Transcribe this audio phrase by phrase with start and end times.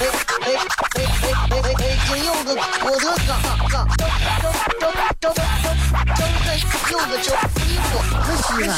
[0.00, 0.10] 哎哎
[0.44, 1.06] 哎
[1.50, 1.96] 哎哎！
[2.08, 2.50] 金柚子，
[2.82, 3.30] 我的哥，
[3.68, 4.42] 哥，招招
[4.80, 4.90] 招
[5.20, 5.34] 招招
[6.14, 6.18] 招
[6.90, 7.26] 柚子酒，
[7.64, 7.88] 衣服
[8.24, 8.72] 可西安。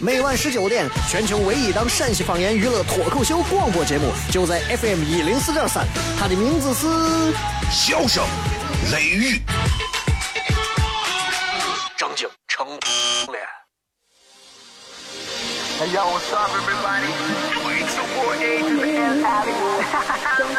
[0.00, 5.86] 每晚十九点，全球唯一档陕西方言娱乐脱口秀广播节目，就在 FM 一零四点三，
[6.18, 6.86] 它的名字是
[7.70, 8.24] 《笑声
[8.92, 9.36] 雷雨》。
[11.98, 12.80] 张景成脸。
[15.78, 17.08] Hey yo, what's up, everybody?
[19.10, 20.46] so fabulous.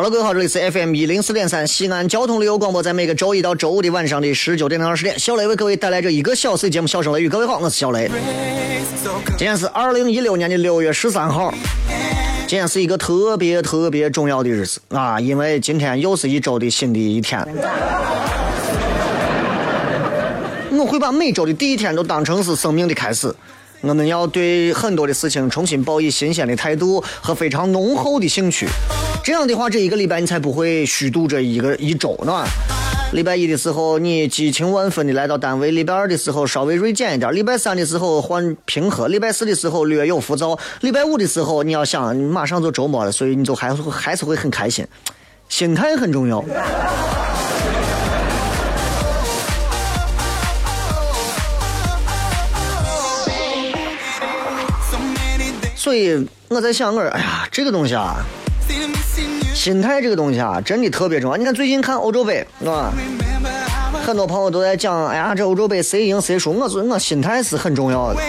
[0.00, 7.28] 好了，各位好，这里是 FM 一零四点三西安交通旅游广播，在每个周一到周五的晚上的十九点到二十点，小雷为各位带来这一个小时的节目《笑声雷雨》。
[7.30, 8.10] 各位好，我是小雷。
[9.36, 11.52] 今天是二零一六年的六月十三号，
[12.46, 17.46] 今天是一个特别特别重要的日子啊，因为今天又是一周的新的一天。
[20.70, 23.30] 我会把每周的第一天都当成是生命的开始，
[23.82, 28.66] 我们要对很多的事情重新抱以新鲜的态度和非常浓厚的兴趣。
[29.22, 32.44] 这样的话，这一个礼拜你才不会虚度这一个一周，对吧？
[33.12, 44.86] 礼拜一的时候你激情万分的来到单位，礼拜二的时候稍微锐减一点，礼拜三的时候换平和，礼拜四的时候略有浮躁，礼拜五的时候你要想你马上就周末了，所以你就还是会还是会很开心，
[45.48, 46.44] 心态很重要。
[55.76, 58.16] 所以我在想，我说哎呀，这个东西啊，
[59.54, 61.36] 心态这个东西啊，真的特别重要。
[61.36, 66.52] 你看最近看欧洲杯，是吧？Remember how I 很多朋友都在讲，哎呀，这欧洲杯谁赢谁输。
[66.52, 68.20] 我说我心态是很重要的，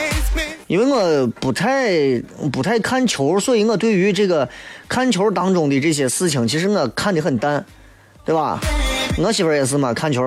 [0.68, 2.20] 因为我不太
[2.52, 4.48] 不太看球，所以我对于这个
[4.90, 7.66] 看球当中的这些事情，其实我看的很淡，
[8.26, 8.60] 对吧？
[9.18, 10.22] 我媳妇儿也是嘛，看球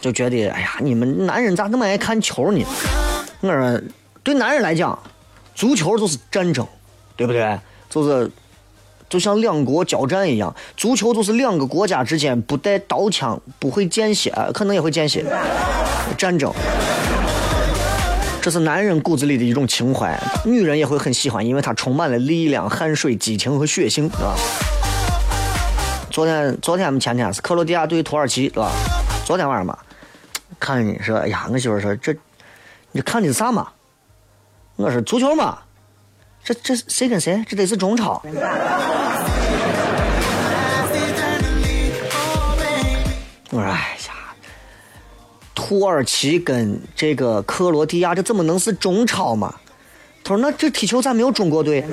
[0.00, 2.64] 就觉得，哎呀，你们男人咋那么爱看球呢？
[3.40, 3.80] 我说，
[4.24, 4.98] 对男人来讲，
[5.54, 6.66] 足球就是战争，
[7.14, 7.56] 对不对？
[7.88, 8.28] 就是
[9.08, 15.24] 就像两国交战一样，足球就是两个国家之间不带刀枪，不会见血，可能也会见血，
[16.18, 16.52] 战争。
[18.42, 24.36] 这是男人骨子里的一种情怀，女人也会很喜欢，因为它充满了力量、汗水、激情和血性，对吧？
[26.10, 28.70] 昨天、昨天们、前天是克罗地亚对土耳其，对吧？
[29.24, 29.76] 昨天晚上嘛，
[30.60, 32.14] 看你说，哎呀，我媳妇说这，
[32.92, 33.68] 你看的啥嘛？
[34.76, 35.58] 我说足球嘛，
[36.44, 37.44] 这这谁跟谁？
[37.48, 38.22] 这得是中超。
[45.68, 49.52] 土耳其跟这个克罗地亚，这怎么能是中超嘛？
[50.22, 51.84] 他说，那这踢球咋没有中国队？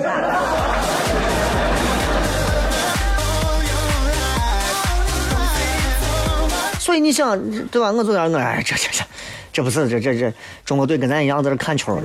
[6.80, 7.36] 所以你想，
[7.72, 7.92] 对吧？
[7.92, 9.04] 我昨天我哎，这这这，
[9.52, 10.32] 这不是这这这
[10.64, 12.00] 中国队跟咱一样在这看球。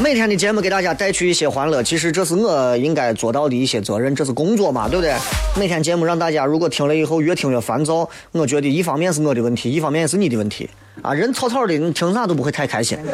[0.00, 5.12] 每天的节目给大家带去一些欢乐，其实这是我应该做到的一些责任，这是工作嘛，对不对？
[5.58, 10.70] 每天节目让大家如果听了以后越听越烦躁，我觉得一方面是我的问题，一方面是你的问题
[11.02, 11.12] 啊。
[11.12, 12.96] 人草草的，你听啥都不会太开心。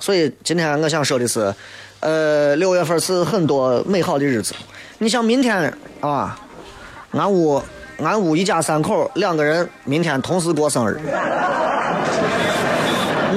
[0.00, 1.54] 所以今天我想说的是，
[2.00, 4.54] 呃，六月份是很多美好的日子。
[4.98, 6.40] 你像明天啊，
[7.12, 7.62] 俺屋
[7.98, 10.98] 俺屋一家三口两个人明天同时过生日。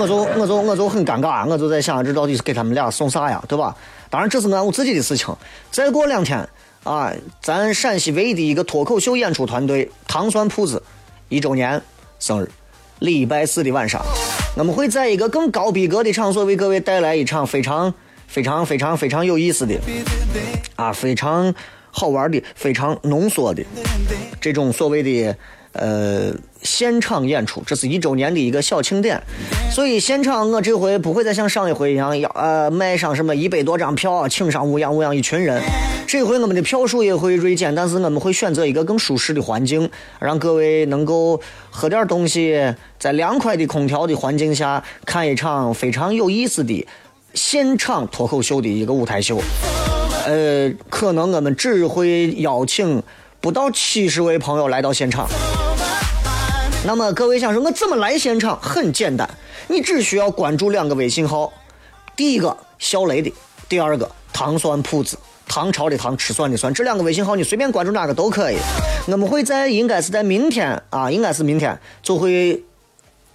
[0.04, 3.74] 我就我就我就很尴尬，我就在想，这到底是给他们俩送啥呀，对吧？
[4.10, 5.34] 当然这是俺我自己的事情。
[5.72, 6.46] 再过两天
[6.84, 7.10] 啊，
[7.42, 10.84] 咱陕西唯一的一个脱口秀演出团队糖蒜铺子
[11.30, 11.82] 一周年
[12.20, 12.52] 生日，
[13.00, 14.04] 礼拜四的晚上，
[14.58, 17.94] 我们会在一个更高逼格的场所为各位带来一场非常
[18.28, 19.74] 非常非常非常有意思的
[20.76, 21.54] 啊，非常
[21.92, 23.64] 好玩的、非常浓缩的
[24.42, 25.34] 这种所谓的
[25.74, 29.22] 呃现场演出，这是一周年的一个小庆典。
[29.72, 35.62] 所以现场我这回不会再像上一回一样要呃卖上什么一百多张票，请上乌泱乌泱一群人。
[36.06, 39.90] 这回我们的票数也会锐减，但是我们会选择一个更舒适的环境，
[40.20, 41.42] 让各位能够
[41.72, 46.86] 喝点东西，在凉快的空调的环境下看一场非常有意思的
[47.34, 49.42] 现场脱口秀的一个舞台秀。
[50.28, 53.02] 呃，可能我们只会邀请
[53.42, 55.28] 不到七十位朋友来到现场。
[56.86, 58.60] 那么各位想说，我怎么来现场？
[58.62, 59.30] 很简单，
[59.68, 61.52] 你只需要关注两个微信号，
[62.14, 63.34] 第一个小雷的，
[63.70, 68.58] 第二个糖酸铺子，唐朝的唐，吃蒜的蒜，这两个微信号你随便关注哪个都可以。
[69.08, 72.62] 我们会在应该是在明天啊，应该是明天就会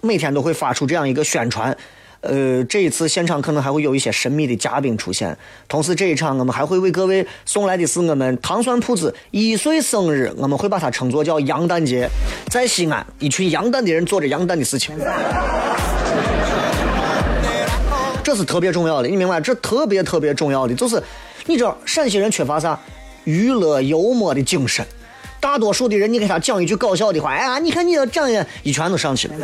[0.01, 1.75] 每天都会发出这样一个宣传。
[2.21, 5.37] 呃，这一次现场可能还会有一些神秘的嘉宾出现，
[5.67, 12.09] 同时这一场我们还会为各位送来的是我们糖酸铺子一岁生日，我们会把它称作叫羊蛋节，
[12.49, 14.93] 在西安，一群羊蛋的人做着羊蛋的事情，
[18.21, 19.39] 这是特别重要的，你明白？
[19.39, 21.01] 这特别特别重要的就是，
[21.45, 22.77] 你知道陕西人缺乏啥？
[23.23, 24.85] 娱乐幽默的精神。
[25.39, 29.35] 大多数的人，你给他讲一句搞笑的话，哎呀，你看你要讲一，一拳都上去了。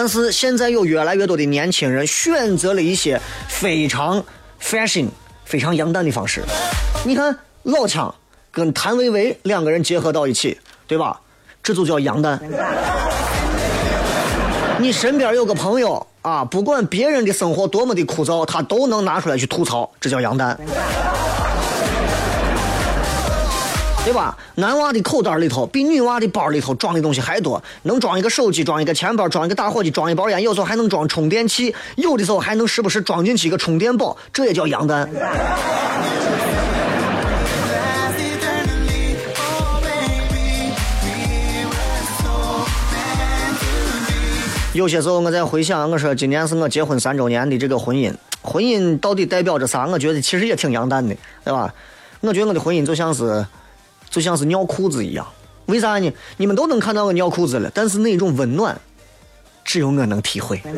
[0.00, 4.24] 但是现在有越来越多的年轻人选择了一些非常
[4.62, 5.08] fashion、
[5.44, 6.40] 非常洋蛋的方式。
[7.04, 8.14] 你看老枪
[8.52, 10.56] 跟谭维维两个人结合到一起，
[10.86, 11.20] 对吧？
[11.64, 12.40] 这就叫洋蛋。
[14.78, 20.56] 你身边有个朋友啊，不管别人的生活多么的枯燥，他都能拿出来去吐槽，这叫洋蛋。
[24.08, 24.34] 对吧？
[24.54, 35.06] 男娃的口袋里头比女娃的包里头装的东西还多，能装一个手机，装一个钱包，装一个打火机，装一包烟，有时候还能装充电器，有的时候还能时不时装进去一个充电宝，这也叫洋蛋。
[44.72, 48.10] 有些时候我在回想，我说今年是我结婚三周年的这个婚姻，
[48.40, 49.86] 婚姻到底代表着啥？
[49.86, 51.14] 我觉得其实也挺洋蛋的，
[51.44, 51.74] 对吧？
[52.22, 53.44] 我觉得我的婚姻就像是。
[54.10, 55.26] 就像是尿裤子一样，
[55.66, 56.12] 为啥呢？
[56.36, 58.78] 你们都能看到我尿裤子了，但是那种温暖，
[59.64, 60.60] 只有我能体会。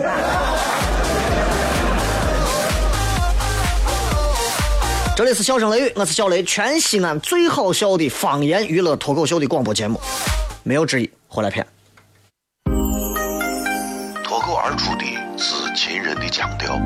[5.16, 10.00] 这里是笑声雷雨，我是小雷，全西安最好笑的方言娱乐脱口秀的广播节目，
[10.62, 11.66] 没有之一，回来片。
[14.24, 15.04] 脱口而出的
[15.36, 16.80] 是秦人的腔调，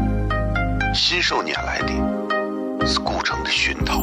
[0.92, 4.02] 信手拈来的是古城的熏陶。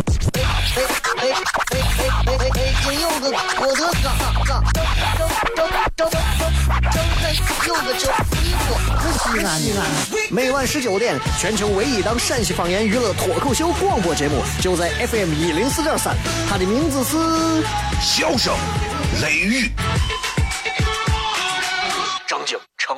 [0.73, 0.87] 哎哎
[1.17, 2.73] 哎哎哎哎哎！
[2.81, 4.63] 金柚子，我的哥哥，张张张
[5.55, 6.11] 张张张
[7.67, 8.03] 柚子叫
[8.39, 8.63] 衣服，
[9.19, 9.79] 西安西安。
[10.31, 16.15] 每晚十九点，全球唯一档陕西方言娱乐脱口秀广播节目，就在 FM 一零四点三，
[16.49, 17.17] 它的名字是
[18.01, 18.55] 《笑声
[19.21, 19.67] 雷雨》。
[22.25, 22.97] 张景成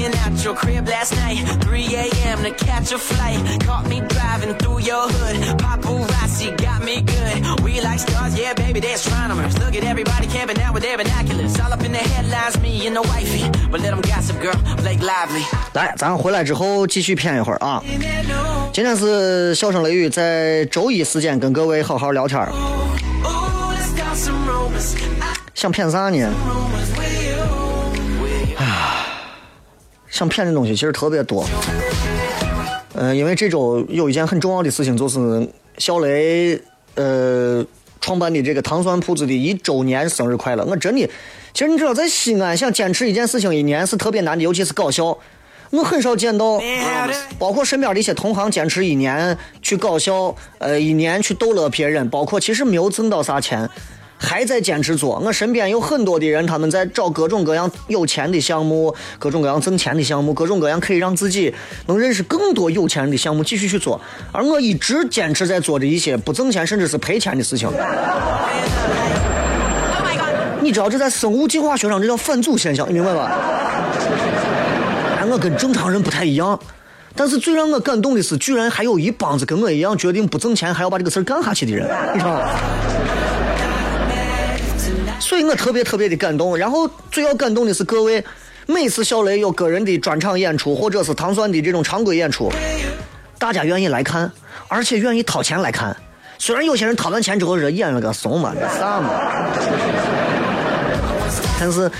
[0.00, 1.38] sneaking out your crib last night.
[1.64, 2.42] 3 a.m.
[2.42, 3.38] to catch a flight.
[3.64, 5.58] Caught me driving through your hood.
[5.58, 7.60] Paparazzi got me good.
[7.62, 9.56] We like stars, yeah, baby, they're astronomers.
[9.58, 11.58] Look at everybody camping out with their binoculars.
[11.60, 13.48] All up in the headlines, me and the wifey.
[13.70, 14.56] But let them gossip, girl.
[14.76, 15.44] Blake Lively.
[15.74, 17.82] 来，咱回来之后继续骗一会儿啊。
[18.72, 22.52] 今天是笑声雷雨在周一时间跟各位好好聊天儿。
[25.54, 26.32] 想骗啥呢？
[30.10, 31.44] 想骗的东西其实特别多。
[32.94, 35.48] 呃，因为这周有一件很重要的事情，就是
[35.78, 36.60] 小雷
[36.96, 37.64] 呃
[38.00, 40.64] 创办的这个糖酸铺子的一周年生日快乐。
[40.64, 41.08] 我真的，
[41.54, 45.16] 其实你知道，在西安想坚持一件事情一年是特别难的，尤其是搞笑。
[45.70, 46.60] 我很少见到，
[47.38, 53.70] 包括身边的一些同行坚持一年去搞笑，呃，一年去逗乐别人，包括其实没有挣到啥钱，
[54.22, 55.18] 还在坚持做。
[55.18, 61.52] 我身边有很多的人，他们在找各种各样有钱的项目，各种各样挣钱的项目，各种各样可以让自己
[61.86, 63.98] 能认识更多有钱人的项目，继续去做。
[64.30, 67.66] 而我一直坚持在做着一些不挣钱甚至是赔钱的事情。
[70.62, 73.32] 你知道这在生物进化学上这叫返祖现象，你明白吧？
[75.18, 76.60] 哎，我跟正常人不太一样，
[77.16, 82.50] 但是最让我感动的是，居然还有一帮子跟我一样决定不挣钱还要把这个事儿干下去的人，你知道吗？
[85.20, 86.56] 所以我特别特别的感动。
[86.56, 88.24] 然后最要感动的是各位，
[88.66, 92.50] 每次小雷有个人的专场演出，或者是糖蒜的这种常规演出，
[93.38, 94.32] 大家愿意来看，
[94.66, 95.96] 而且愿意掏钱来看。
[96.38, 99.10] 虽然有些人掏完钱之后是演了个怂嘛，这啥嘛，
[101.60, 101.90] 但是，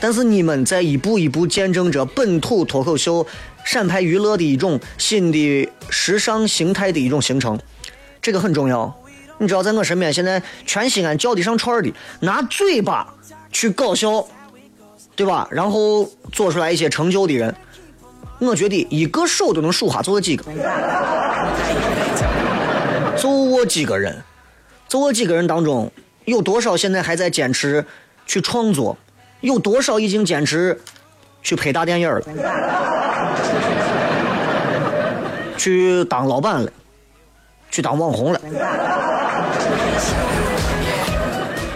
[0.00, 3.26] 但是你们在一步一步见证着本土脱口秀、
[3.64, 7.58] 陕派娱乐的一种新的时尚形态的一种形成，
[8.20, 8.96] 这个很重要。
[9.42, 13.12] 你知道，在我身边现在全西安叫得上串儿的，拿嘴巴
[13.50, 14.24] 去搞笑，
[15.16, 15.48] 对吧？
[15.50, 17.52] 然后做出来一些成就的人，
[18.38, 20.44] 我觉得一个手都能数下就这几个，
[23.16, 24.22] 就我几个人，
[24.86, 25.90] 就我几个人当中，
[26.24, 27.84] 有多少现在还在坚持
[28.24, 28.96] 去创作？
[29.40, 30.80] 有多少已经坚持
[31.42, 32.22] 去拍大电影了？
[35.58, 36.70] 去当老板了？
[37.72, 38.40] 去当网红了？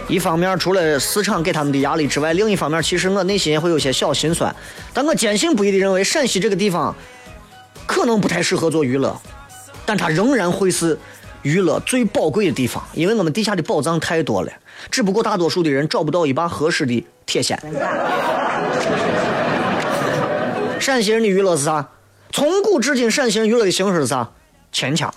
[0.09, 4.55] 一方面，除了市场给他们的压力之外，另一方面，其实我内心也会有些小心酸。
[4.95, 6.95] 但我坚信不疑的认为，陕西这个地方
[7.87, 9.21] 可能不太适合做娱乐，
[9.85, 10.97] 但它仍然会是
[11.43, 14.53] 娱乐最宝贵的地方，因为我们地下的宝藏太多了，
[14.93, 17.59] 只不过大多数的人找不到一把合适的铁锨。
[20.79, 21.89] 陕西人的娱乐是啥？
[22.31, 24.31] 从古至今，陕西人娱乐的形式是啥？
[24.71, 25.13] 秦腔。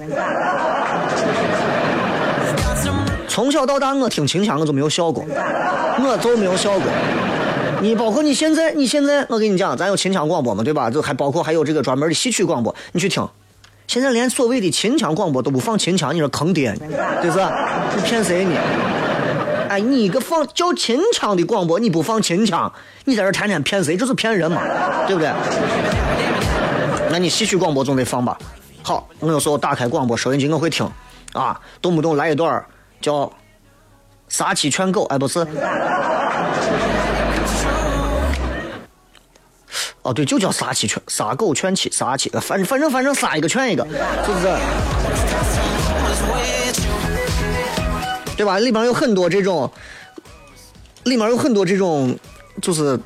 [3.39, 6.84] 从小到大，我听秦腔我就没有笑过，我就没有笑过。
[7.81, 10.89] 你包括你现在，你现在，我跟你讲，咱有秦腔广播嘛，对吧？
[10.89, 13.25] 就还包括还有这个专门的戏曲广播，你去听。
[13.88, 16.79] 现在连所谓的秦腔广播都不放秦腔，你说坑爹呢，
[17.22, 17.39] 对是？
[17.96, 18.51] 你骗谁呢？
[19.69, 22.69] 哎，你一个放叫秦腔的广播，你不放秦腔，
[23.05, 23.96] 你在这天天骗谁？
[23.96, 24.62] 这是骗人嘛，
[25.08, 25.31] 对不对？
[27.10, 28.38] 那你戏曲广播总得放吧？
[28.84, 30.86] 好，我有时候打开广播收音机，我会听，
[31.31, 32.62] 啊，动不动来一段
[33.01, 33.32] 叫
[34.27, 35.39] 杀鸡劝狗，哎，不是，
[40.01, 44.48] 哦，对，就叫杀鸡劝杀狗劝妻，杀鸡，反反正反正杀一个劝一个，是不是？
[48.38, 48.58] 对吧？
[48.60, 49.70] 里面有很多这种，
[51.03, 52.18] 里面有很多这种，
[52.62, 52.98] 就是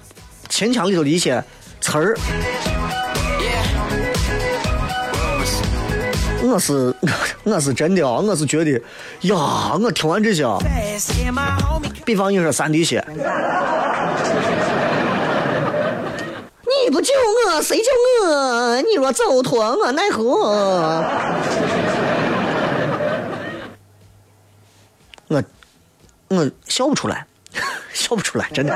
[0.47, 1.43] 秦腔里头的一些
[1.81, 2.15] 词儿。
[6.43, 6.93] 我是
[7.43, 8.71] 我是真的啊，我是觉得
[9.21, 10.45] 呀，我听完这些，
[12.05, 13.03] 比方你说三滴血，
[16.85, 17.13] 你不救
[17.47, 17.85] 我，谁救
[18.27, 18.81] 我？
[18.81, 21.03] 你若走脱我奈何？
[25.29, 25.41] 我
[26.27, 27.25] 我笑不出来，
[27.93, 28.75] 笑不出来，真的。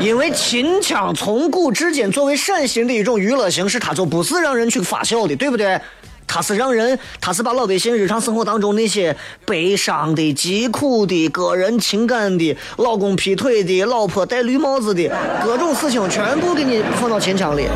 [0.00, 5.80] 因为秦腔从古至今作为陕西的一种娱乐形式，它就不是让人去发笑的，对不对？
[6.26, 15.10] 它是让人，它是把老百姓日常生活当中那些悲伤的、疾苦的、个人情感的、老公劈腿的、老婆戴绿帽子的
[15.44, 17.68] 各种事情，全部给你放到秦腔里。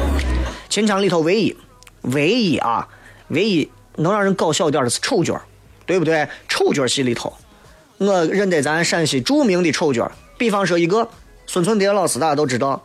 [0.68, 1.56] 秦腔里头唯一、
[2.02, 2.88] 唯一啊，
[3.28, 5.40] 唯一能让人搞笑一点的是丑角，
[5.86, 6.26] 对不对？
[6.48, 7.32] 丑角戏里头，
[7.98, 11.08] 我认得咱陕西著名的丑角，比方说一个。
[11.48, 12.80] 孙春蝶老师大家都知道，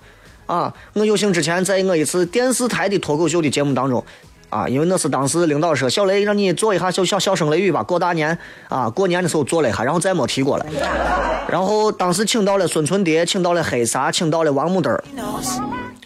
[0.46, 4.02] 啊，我有幸之前在我一次电视台的脱口秀的节目当中，
[4.50, 8.36] 啊，因为那是当时领导说小雷让你做一下小小小声雷雨吧，过大年
[8.70, 10.66] 啊，过年的时候做了一下，然后再没提过了。
[11.50, 14.98] 然后当时请到了孙春蝶，请到了黑撒，请到了王木灯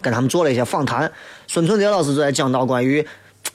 [0.02, 1.12] 跟他们做了一些访谈。
[1.46, 3.06] 孙春蝶老师就在讲到关于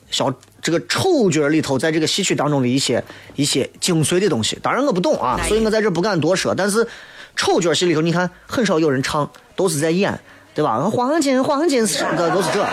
[0.10, 3.04] 小这个丑角里头，在这个戏曲当中的一些
[3.36, 4.58] 一些精髓的东西。
[4.64, 6.88] 当然我不懂啊，所以我在这不敢多说，但是。
[7.36, 10.20] 丑角戏里头，你看很少有人唱，都是在演，
[10.54, 10.80] 对吧？
[10.90, 12.66] 黄金黄金的都是这。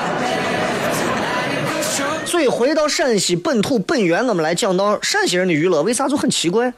[2.25, 6.73] 所以回到陕西本土本源，我们来讲到陕西人的娱乐，为啥就很奇怪？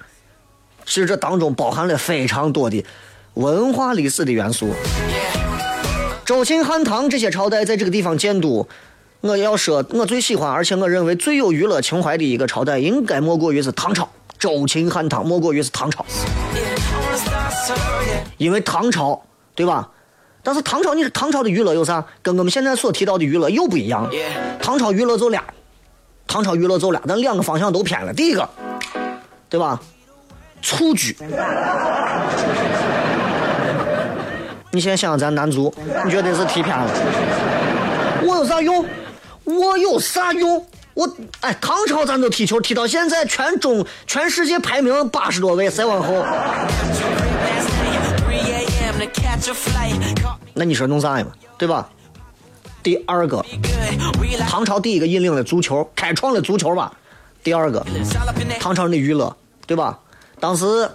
[0.84, 2.84] 其实这当中包含了非常多的
[3.34, 4.70] 文化历史的元素。
[6.24, 8.66] 周秦汉唐这些朝代在这个地方建都，
[9.20, 14.08] 我要说，我最喜欢而且我认为最有娱乐情怀的一个朝代，应该莫过于是唐朝。
[14.38, 16.04] 周秦汉唐莫过于是唐朝。
[18.36, 19.22] 因为唐朝，
[19.54, 19.88] 对吧？
[20.42, 22.04] 但是唐朝，你是唐朝的娱乐有啥？
[22.20, 24.10] 跟我们现在所提到的娱乐又不一样。
[24.60, 25.44] 唐朝娱乐就俩，
[26.26, 28.12] 唐朝娱乐就俩，但两个方向都偏了。
[28.12, 28.48] 第一个，
[29.48, 29.80] 对吧？
[30.60, 31.16] 蹴鞠。
[34.72, 35.72] 你现在想想咱男足，
[36.04, 36.90] 你觉得是踢偏了？
[38.24, 38.84] 我有啥用？
[39.44, 40.66] 我有啥用？
[40.94, 41.08] 我
[41.40, 46.24] 哎，唐朝咱都踢球踢到现在，全中全世界排名八十多位，再往后。
[50.54, 51.32] 那你说弄啥呀嘛？
[51.58, 51.88] 对吧？
[52.82, 53.44] 第二个，
[54.48, 56.92] 唐朝第一个引领了足球，开创了足球吧。
[57.42, 57.84] 第二个，
[58.60, 59.98] 唐朝人的娱乐，对吧？
[60.38, 60.90] 当时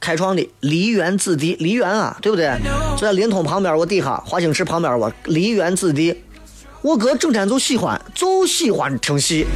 [0.00, 2.56] 开创的梨园子弟，梨园啊，对不对？
[2.96, 6.22] 就在临潼旁边，我底下华清池旁边，我梨园子弟，
[6.80, 9.46] 我哥整天就喜欢，就喜欢听戏。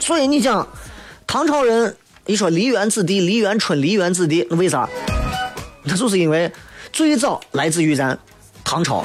[0.00, 0.66] 所以你讲，
[1.26, 1.96] 唐朝人
[2.26, 4.88] 一说梨园子弟、梨园春、梨园子弟，那为啥？
[5.82, 6.50] 那就是因为
[6.90, 8.18] 最早来自于咱
[8.64, 9.04] 唐朝，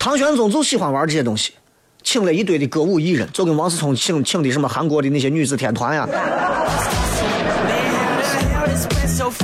[0.00, 1.52] 唐玄宗就喜欢玩这些东西，
[2.02, 6.08] 请了一堆的歌舞艺人，就跟王思聪请请的什么韩国的那些女子天团呀。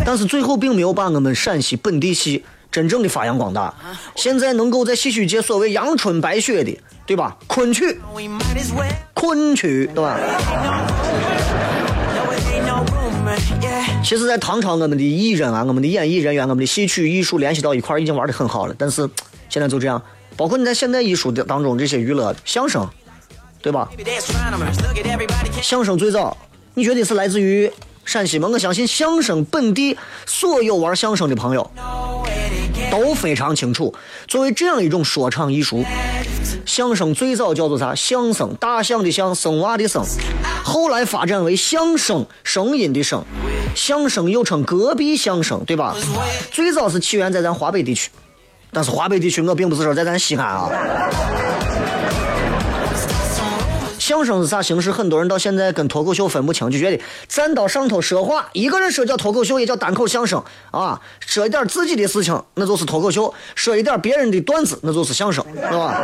[0.05, 3.73] 但是最后并没有把我们陕西本地戏真正的发扬光大。
[4.17, 6.77] 现在能够在戏曲界所谓阳春白雪的，
[7.07, 7.37] 对吧？
[7.47, 8.01] 昆曲.
[9.15, 10.19] 昆曲，对吧？
[14.05, 18.75] 其实，在唐朝，我们的艺人啊，我们的演艺人员，我们的戏曲艺术联系到一块，已经玩的很好了。
[18.77, 19.09] 但是
[19.49, 20.03] 现在就这样，
[20.37, 22.87] 包括你在现代艺术的当中，这些娱乐相声，
[23.63, 23.89] 对吧？
[25.63, 26.37] 相声最早，
[26.75, 27.71] 你觉得是来自于
[28.05, 28.49] 陕西吗？
[28.53, 31.71] 我相信相声本地所有玩相声的朋友
[32.91, 33.95] 都非常清楚。
[34.27, 35.85] 作为这样一种说唱艺术，
[36.67, 37.95] 相声最早叫做啥？
[37.95, 40.05] 相声，大象的象，生娃的生，
[40.65, 43.25] 后来发展为相声，声音的声。
[43.75, 45.97] 相声又称隔壁相声，对吧？
[46.51, 48.11] 最早是起源在咱华北地区，
[48.73, 50.71] 但是华北地区我并不是说在咱西安啊。
[53.99, 54.91] 相声是啥形式？
[54.91, 61.01] 很多人到现在跟脱口秀分不清，就觉得站到上头说话，一个人说叫脱口秀，也叫单口相声啊。
[61.21, 65.97] 说一点自己的事情，那就是脱口秀；说一点别人的段子，那就是相声，是吧？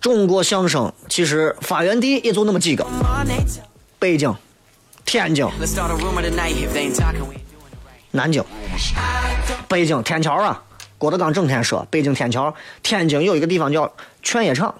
[0.00, 2.86] 中国相声其实发源地也就那么几个：
[4.06, 4.32] 北京、
[5.04, 5.44] 天津.
[8.12, 8.44] 南京。
[9.66, 10.62] 北京天桥啊，
[10.96, 12.54] 郭德纲整天说北京天桥。
[12.84, 14.72] 天津有一个地方叫劝业场，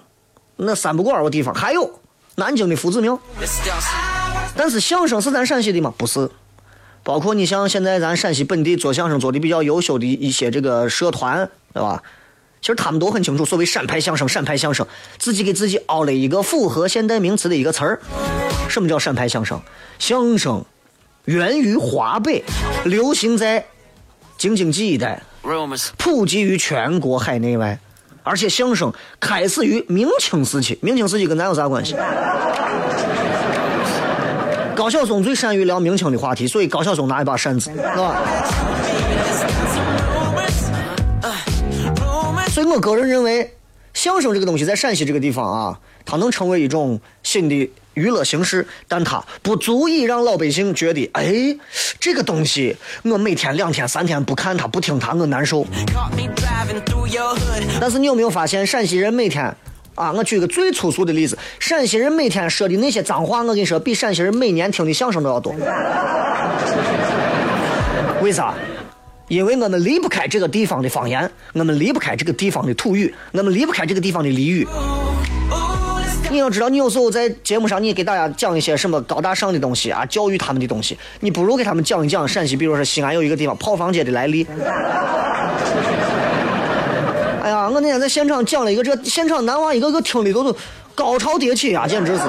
[0.54, 1.98] 那三不管个地方，还有
[2.36, 3.18] 南京的夫子庙。
[4.54, 5.92] 但是相声是咱陕西的吗？
[5.98, 6.30] 不是。
[7.02, 12.00] 包括你像现在咱陕西本地做相声做的比较优秀的一些这个社团，对吧？
[12.66, 14.84] 其实他们都很清楚，所谓陕派相声，陕派相声，
[15.18, 18.00] 自己给自己凹了一个符合现代名词的一个词儿。
[18.68, 19.62] 什么叫陕派相声？
[20.00, 20.64] 相声
[21.26, 22.42] 源于华北，
[22.84, 23.64] 流行在
[24.36, 25.22] 京津冀一带，
[25.96, 27.78] 普及于全国海内外。
[28.24, 31.94] 而且相声开始于明清时期，明清时期跟咱有啥关系？
[34.74, 38.16] 高晓松最善于聊明清的话题，所以高晓松拿一把扇子，是吧？
[42.56, 43.54] 所以我个人认为，
[43.92, 51.54] 相声这个东西在陕西这个地方啊，它能成为一种新的娱乐形式，但它不足以让老百姓觉得，哎，
[52.00, 55.66] 这个东西我每天两天三天不看它不听它我难受。
[57.78, 59.54] 但是你有没有发现，陕西人每天
[59.94, 65.54] 啊，我举个最粗俗的例子，陕西人每天说的那些脏话，我跟你说，比陕西人每年听的相声都要多。
[68.22, 68.54] 为啥？
[69.28, 74.66] 因为我们离不开这个地方的方言，我们离不开这个地方的土语，我们离不开这个地方的俚语。
[76.30, 84.46] 你要知道，你有时候在节目上，你给大家讲一些什么高大上的东西啊，教育他们的东西，你不如给他们讲一讲陕西，比如说西安有一个地方炮房街的来历。
[87.42, 90.54] 哎呀，我那天在现场讲了一个，这现场男娃一个个听的都是
[90.94, 92.22] 高潮迭起啊，简直是。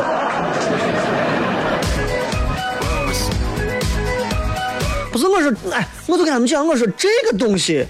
[5.18, 7.84] 不是，我说，哎，我就跟他们讲，我说这个东西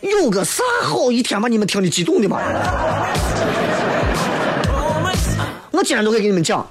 [0.00, 2.40] 有个啥好一天把你们听的激动的嘛？
[5.70, 6.66] 我今天都可以给你们讲，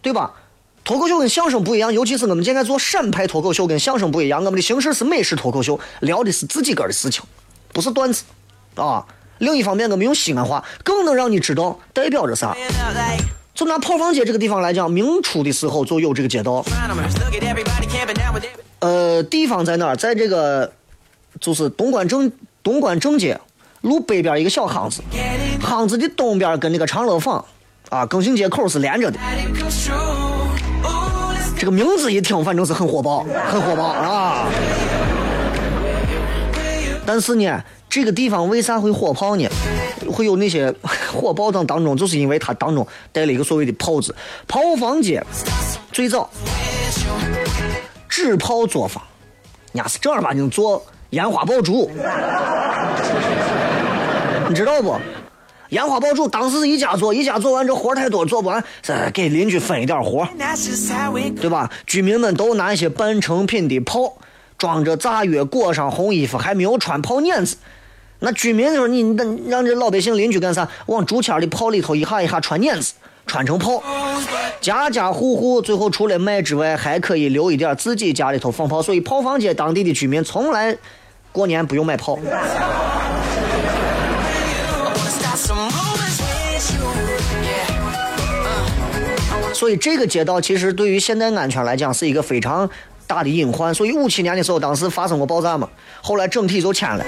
[0.00, 0.32] 对吧？
[0.82, 7.22] 脱口秀跟相声不一样，尤其是我们现在做陕派脱口秀跟相声不一样，我们的形式是美式脱口秀，聊的是自己个儿的事情，
[7.72, 8.24] 不是段子
[8.74, 9.06] 啊。
[9.38, 12.56] 另一方面，我们用西安话更能让你知道代表着啥。
[13.54, 16.64] 就拿炮房街这个地方来讲，明初的时候就有这个街道，
[18.82, 19.96] 呃，地方在哪儿？
[19.96, 20.72] 在这个
[21.40, 22.30] 就是东关正
[22.64, 23.40] 东关正街
[23.82, 25.00] 路北边一个小巷子，
[25.60, 27.44] 巷子的东边跟那个长乐坊
[27.90, 29.18] 啊更新街口是连着的。
[31.56, 34.48] 这个名字一听，反正是很火爆，很火爆啊。
[37.06, 39.48] 但是呢，这个地方为啥会火爆呢？
[40.10, 40.74] 会有那些
[41.12, 44.12] 火爆当当中，就是因为它当中带了一个所谓的“炮”子。
[44.48, 45.24] 炮房街
[45.92, 46.28] 最早
[48.12, 49.02] 纸炮作坊，
[49.72, 51.90] 人家是正儿八经做烟花爆竹，
[54.50, 54.94] 你知道不？
[55.70, 60.28] 烟花爆竹当时是一家做，一家做完这活儿太多做不完，再给邻居分一点活
[61.36, 61.70] 对吧？
[61.86, 64.18] 居民们都拿一些半成品的炮
[64.58, 67.56] 装着炸药，裹上红衣服，还没有穿炮捻子。
[68.18, 70.68] 那居民说你那让这老百姓邻居干啥？
[70.84, 72.92] 往竹签的炮里头一下一下穿捻子，
[73.26, 73.82] 穿成炮。
[74.60, 78.80] 家家户户最后除了卖之外，还可以留一点自己家里头放炮。
[78.80, 80.76] 所以炮房街当地的居民从来
[81.32, 82.18] 过年不用买炮。
[89.52, 92.68] 所以这个街道其实对于现代安全来讲是一个非常
[93.06, 93.72] 大的隐患。
[93.72, 95.68] 所以五七年的时候，当时发生过爆炸嘛，
[96.02, 97.04] 后来整体就迁了。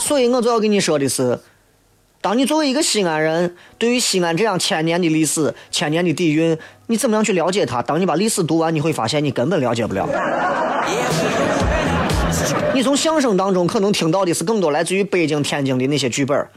[0.00, 1.38] 所以我就要跟你说的是，
[2.20, 7.80] 当你作为一个西安人，对于西安这样千年的历史、千年的底蕴，你怎么样去了解它？
[7.80, 10.08] 当你把历史读完，你会发现你根本了解不了。
[12.74, 16.50] 你从相声当中可能听到的是更多来自于北京、天津的那些剧本儿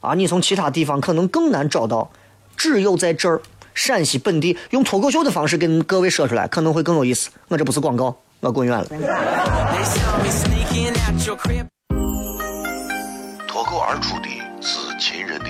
[0.00, 2.10] 啊，你从其他地方可能更难找到。
[2.56, 3.40] 只有在这儿，
[3.72, 7.30] 陕西本地用脱口秀的方式跟各位说出来，可能会更有意思。
[7.48, 8.86] 我这不是广告，我滚远了。
[13.46, 14.28] 脱口而出的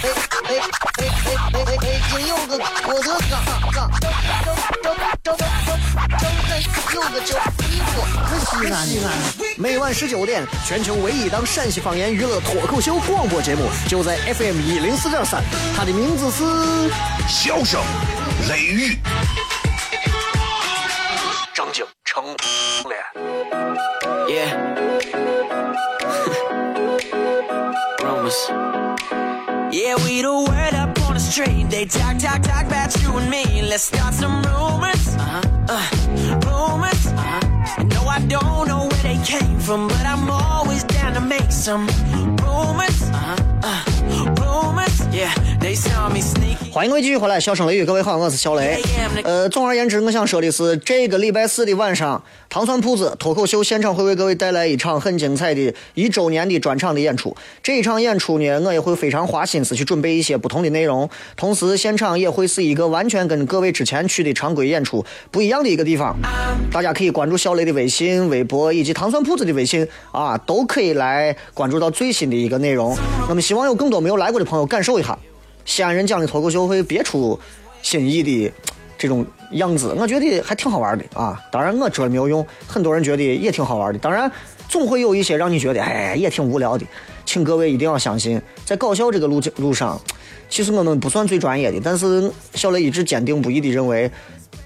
[0.00, 0.60] 哎哎哎
[0.94, 1.02] 哎
[1.52, 5.42] 哎哎，京有个郭德纲，纲，张张张张张张三
[6.94, 8.06] 有个叫李波，
[8.38, 9.06] 西安，西安，
[9.56, 15.42] 每晚十九点，全球唯一档陕西方言娱乐脱口秀广播节目，就在 FM 一零四点三，
[15.76, 16.44] 它的名字是
[17.28, 17.80] 笑声
[18.48, 18.96] 雷雨，
[31.28, 31.70] street.
[31.70, 33.62] They talk, talk, talk about you and me.
[33.62, 35.04] Let's start some rumors.
[35.16, 35.42] Uh-huh.
[35.68, 35.86] Uh,
[36.46, 37.06] rumors.
[37.06, 37.82] Uh-huh.
[37.84, 41.86] No, I don't know where they came from, but I'm always down to make some
[46.70, 48.80] 欢迎各位继续回来，笑声雷雨，各位好，我是小雷。
[49.24, 57.36] 呃，总而言之，我想说的是，这个礼拜四的晚上，糖蒜铺子脱口秀现场会为各位带来一场很精彩的一周年的专场的演出。
[57.62, 66.16] 这一场演出呢，我也会非常花心思去准备一些不同的内容，同时现场也会是一个完全跟各位之前去的常规演出不一样的一个地方。
[66.70, 72.96] 大家可以关注小雷的微信、微博以及糖蒜铺子的微信啊，都可以来关注到最新的一个内容。
[73.28, 75.18] 那么，希望有更多没有来过的朋友感受一下。
[75.68, 77.38] 西安人讲的脱口秀会别出
[77.82, 78.50] 新意的
[78.96, 81.38] 这种样子，我觉得还挺好玩的啊。
[81.52, 83.98] 当然我说没有用，很多人觉得也挺好玩的。
[83.98, 84.32] 当然，
[84.66, 86.86] 总会有一些让你觉得哎也挺无聊的。
[87.26, 90.00] 请各位一定要相信，在搞笑这个路路上，
[90.48, 94.10] 其实我们不算最专业的，但是小雷一直坚定不移的认为，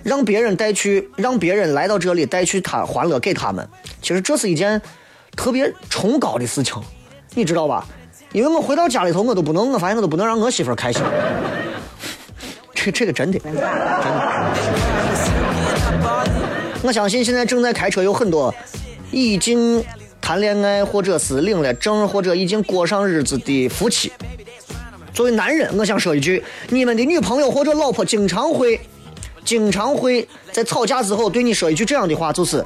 [0.04, 3.68] 让别人带去，让别人来到这里带去他欢乐给他们，
[4.00, 4.80] 其实这是一件
[5.34, 6.80] 特别崇高的事情，
[7.34, 7.88] 你知道吧？
[8.32, 11.02] 因为我回到家里头，我都不能，我发现我都不能让我媳妇开心。
[12.74, 13.60] 这这个真的，真的。
[16.82, 18.52] 我相信现在正在开车有很多
[19.12, 19.84] 已经
[20.20, 24.10] 谈恋爱或者是领了证或者已经过上日子的夫妻。
[25.12, 28.80] 作为男人，我想说一句：你们的女朋友或者老婆经常会，
[29.44, 32.64] 经常会在吵架之后对你说一句这样的话，就是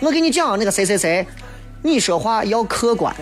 [0.00, 1.26] 我给你讲那个谁谁谁，
[1.82, 3.14] 你说话要客观。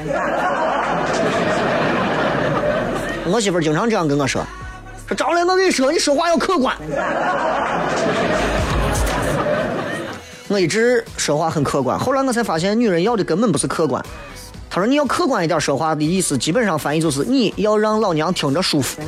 [3.26, 4.44] 我媳妇经常这样跟我说，
[5.08, 6.76] 说张磊，我跟你说，你说话要客观。
[10.48, 14.04] 我一直说话很客观，后来我才发现，女人要的根本不是客观。
[14.68, 19.00] 她说你要客观一点说话的意思，基本上翻译就是你要让老娘听着舒服。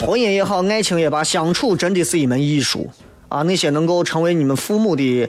[0.00, 2.88] 婚姻也好，爱情也罢，相处真的是一门艺术
[3.28, 3.42] 啊！
[3.42, 5.28] 那些能够成为你们父母的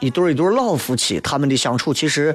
[0.00, 2.34] 一对一对老夫妻，他们的相处其实。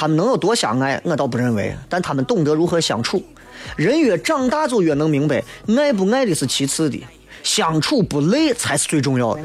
[0.00, 3.22] 他们能有多相爱，我倒不认为，但他们懂得如何相处。
[3.76, 5.44] 人越长大就越能明白，
[5.76, 7.06] 爱不爱的是其次的，
[7.42, 9.42] 相处不累才是最重要的。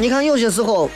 [0.00, 0.90] 你看，有些时候，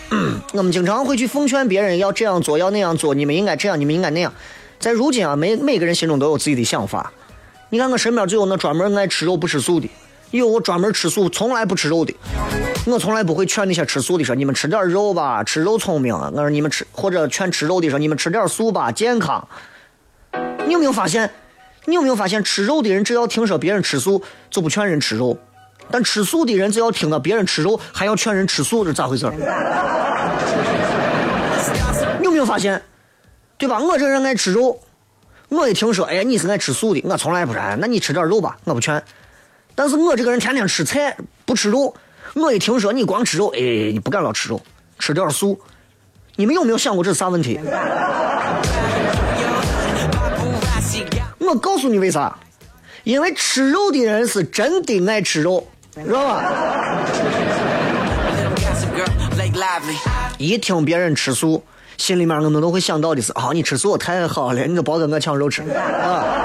[0.52, 4.34] 我们经常会去奉劝别人要这样做，要那样做，你们应该这样，你们应该那样。
[4.82, 7.12] 在如今啊，每每个人心中都有自己的想法。
[7.70, 9.88] 你看我身边就有那专门爱吃肉不吃素的，
[10.32, 12.12] 有我专门吃素，从来不吃肉的。
[12.86, 16.12] 我从来不会劝那些吃素的说你们吃点肉吧，吃肉聪明。
[16.12, 19.46] 我说你们吃或者劝吃肉的说你们吃点素吧，健康。
[20.66, 21.30] 你有没有发现？
[21.84, 25.38] 你有没有发现吃肉的人只要听说别人吃素就不劝人吃肉，
[25.92, 29.30] 但吃素的人只要听到别人吃肉还要劝人吃素，是咋回事？
[32.18, 32.82] 你有没有发现？
[33.62, 33.78] 对吧？
[33.78, 34.80] 我这人爱吃肉，
[35.48, 39.00] 我一听说，哎，你是爱吃素的，我从来不说，哎那你吃点肉吧，我不劝。
[39.76, 41.94] 但是我这个人天天吃菜不吃肉，
[42.34, 43.60] 我一听说你光吃肉，哎，
[43.92, 44.60] 你不敢老吃肉，
[44.98, 45.60] 吃点素。
[46.34, 47.60] 你们有没有想过这是啥问题？
[51.38, 52.36] 我告诉你为啥？
[53.04, 56.42] 因为吃肉的人是真的爱吃肉，知道吧？
[60.36, 61.62] 一听别人吃素，
[62.02, 66.44] 心里面我们都会想到的是：啊，你吃素太好了，你都别跟我抢肉吃啊！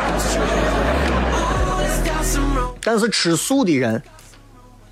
[2.84, 4.00] 但是吃素的人，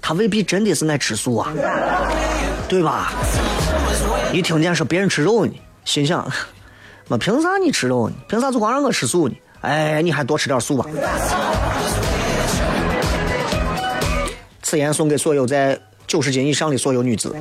[0.01, 1.54] 他未必真的是爱吃素啊，
[2.67, 3.13] 对吧？
[4.34, 6.28] 一听见说别人吃肉呢，心想：
[7.10, 8.15] 我凭啥你吃肉呢？
[8.28, 9.36] 凭啥就光让我吃素呢？
[9.62, 10.88] 哎，你还多吃点素吧。
[14.63, 17.36] 此言送给所有在九十斤以上的所有女子。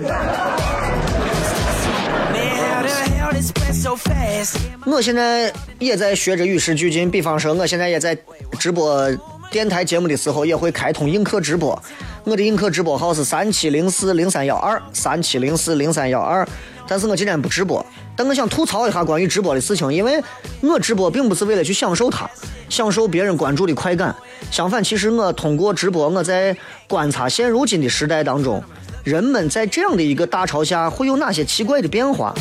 [4.86, 8.16] 我现在也在学着与时俱进，比方说，我现在也在
[8.58, 9.10] 直播
[9.50, 11.80] 电台节目的时候，也会开通映客直播。
[12.24, 16.46] 我的映客直播号是三七零四零三幺二，三七零四零三幺二。
[16.88, 17.84] 但是我今天不直播，
[18.16, 20.22] 但我想吐槽一下关于直播的事情，因为
[20.62, 22.30] 我直播并不是为了去享受它，
[22.70, 24.14] 享受别人关注的快感。
[24.50, 26.56] 相反，其实我通过直播，我在
[26.88, 28.62] 观察现如今的时代当中，
[29.04, 32.34] 人们在这样的一个大潮下会有哪些奇怪的变化。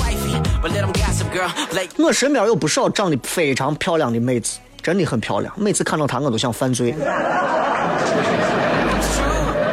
[1.97, 6.95] 我身边有不少长得非常漂亮的妹子，真的很漂亮，每次看到她我都想犯罪。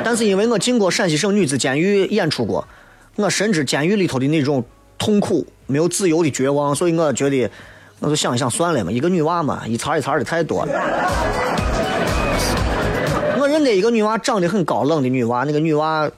[0.02, 2.66] 但是因为我进过陕西省女子监狱演出过，
[3.14, 4.64] 我深知监狱里头的那种
[4.98, 7.48] 痛苦、没有自由的绝望，所以我觉得，
[8.00, 10.72] 我就想一想算了嘛，一个女娃嘛，一茬一茬的太多了。
[13.38, 16.10] 我认得一个女娃，长得很高冷的女娃，那个女娃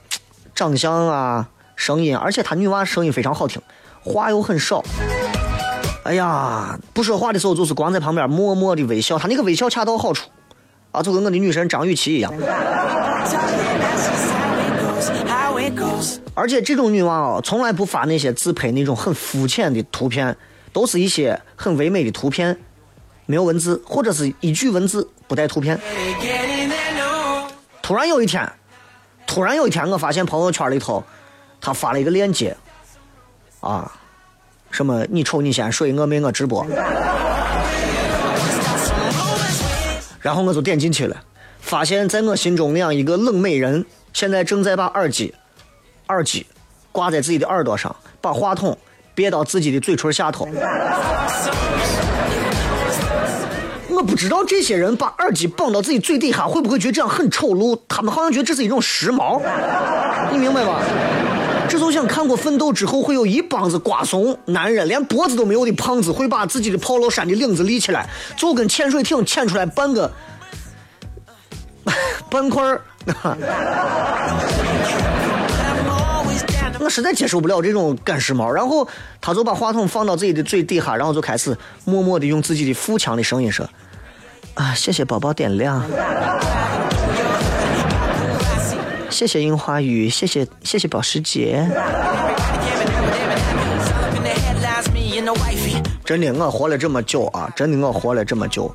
[0.55, 3.61] 长相啊、声音，而且她女娃声音非常好听，
[4.01, 4.83] 话又很少。
[6.03, 10.29] 哎呀，不说话的时候就是光在旁边默默的微笑，她那个微笑恰到好处，
[10.91, 12.33] 啊，就跟我的女神张雨绮一样。
[16.35, 20.35] 而且这种女娃哦，从来不发那些自拍那种很肤浅的图片，
[20.71, 22.57] 都是一些很唯美的图片，
[23.25, 25.79] 没有文字，或者是一句文字不带图片。
[27.81, 28.51] 突然有一天，
[29.33, 31.03] 突然有一天，我发现朋友圈里头，
[31.59, 32.55] 他发了一个链接，
[33.61, 33.91] 啊，
[34.69, 36.63] 什么你瞅你先睡，我没我直播，
[40.21, 41.19] 然后我就点进去了，
[41.59, 45.33] 发现在我心中那样一个冷美人，现在正在把耳机。
[46.09, 46.45] 耳机
[46.91, 48.77] 挂在自己的耳朵上，把话筒
[49.15, 50.47] 别到自己的嘴唇下头。
[54.03, 57.79] 我不知道这些人把耳机绑到自己嘴底下，会不会觉得这样很丑陋？
[57.87, 59.41] 他们好像觉得这是一种时髦，
[60.29, 60.81] 你明白吧？
[61.69, 70.11] 这就像看过《奋斗》之后，会有一帮子瓜怂男人，连脖子都没有的胖子，会把自己的 polo 衫的领子立起来，就跟潜水艇潜出来半个
[72.29, 72.81] 半块儿。
[76.81, 78.85] 我实在接受不了这种赶时髦，然后
[79.21, 83.65] 他就把话筒放到自己的嘴底下，然后就开始默默的用自己的腹腔的声音说
[84.55, 85.83] ：“啊，谢谢宝宝点亮，
[89.09, 91.67] 谢谢樱花雨，谢谢谢谢保时捷。”
[96.05, 98.69] 真的，我活了这么久啊，真的我活了这么久，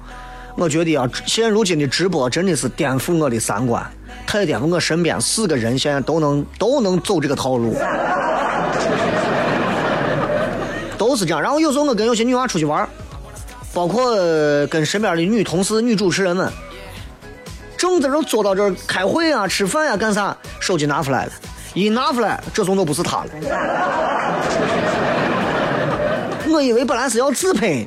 [0.56, 3.86] 我觉得啊，现如今的直播真的是颠覆我的三观。
[4.26, 7.76] 太颠覆我身边四个人现在都能都能走这个套路，
[10.96, 11.40] 都是这样。
[11.40, 12.88] 然后有时候我跟有些女娃出去玩，
[13.78, 14.12] 包括
[14.66, 16.52] 跟身边的女同事、女主持人们，
[17.76, 21.32] 正在这坐到这儿开会啊、吃饭呀、干啥，手机拿出来了，
[21.74, 23.30] 一拿出来，这怂都不是他了。
[26.50, 27.86] 我以为本来是要自拍，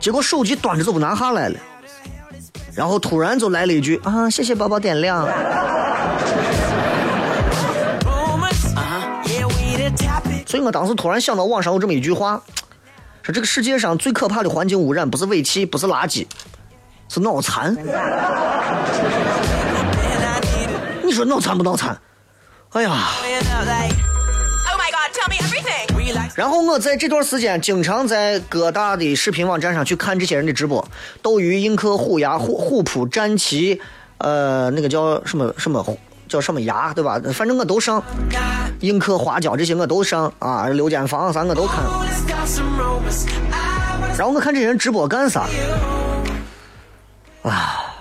[0.00, 1.58] 结果手机端着就不拿下来了。
[2.74, 5.28] 然后突然就来了一句啊，谢谢宝宝点亮。
[10.46, 12.40] 所以我当时突然想到网上有这么一句话，
[13.26, 16.24] 说这个世界上最可怕的环境污染不是尾气，不是垃圾，
[17.08, 17.76] 是脑残。
[21.02, 21.98] 你说脑残不脑残？
[22.70, 23.08] 哎呀！
[26.36, 30.86] 然后我在这段时间经常在各大的视频网站上去看这些人的直播，
[31.20, 33.80] 斗鱼、映客、虎牙、虎虎扑、战旗、
[34.18, 35.84] 呃，那个叫什么什么
[36.28, 37.20] 叫什么牙，对吧？
[37.34, 38.00] 反正我都上，
[38.82, 41.82] 映客、花椒这些我都上啊，六间房啥我都看。
[44.18, 45.46] 然后我看这人直播干啥？
[47.42, 47.94] 啊，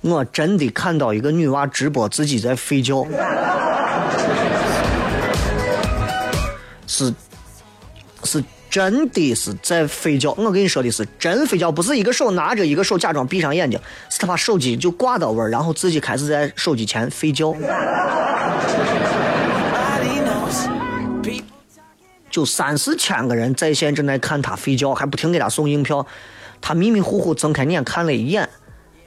[0.00, 3.06] 我真的看到一个女娃直播自己在睡觉，
[6.86, 7.14] 是
[8.24, 10.32] 是真的是在睡觉。
[10.32, 17.54] 我跟你说的是真睡觉，不是一个手拿着，一个手假装闭上眼睛，是他把手机就挂到位，然后自己开始在手机前睡觉。
[22.30, 26.06] 就三四千个人在线正在看他睡觉，还不停给他送硬票。
[26.60, 28.48] 他迷迷糊糊睁开眼看了一眼，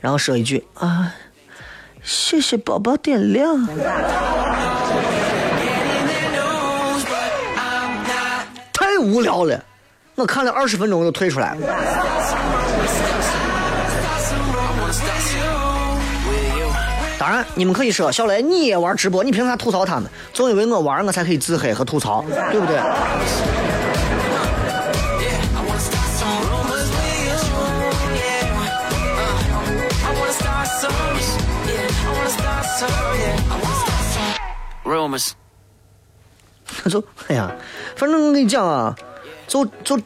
[0.01, 1.13] 然后说一句：“啊，
[2.03, 3.65] 谢谢宝宝点亮。”
[8.73, 9.63] 太无聊了，
[10.15, 12.02] 我看了二十分钟我就退出来了。
[17.23, 20.03] 当然，你们可以说小雷你也玩直播，你凭啥吐槽他们？
[20.33, 22.75] 总以为我玩我才可以自黑和吐槽，对不对？
[36.89, 37.49] 就哎呀，
[37.95, 38.93] 反正我跟你讲啊，
[39.47, 39.97] 就就